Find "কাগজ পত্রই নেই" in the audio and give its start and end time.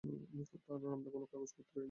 1.31-1.79